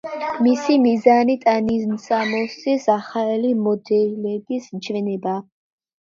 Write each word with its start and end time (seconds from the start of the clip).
მისი 0.43 0.75
მიზანია 0.83 1.41
ტანისამოსის 1.41 2.87
ახალი 2.93 3.51
მოდელების 3.67 4.71
ჩვენება. 4.87 5.35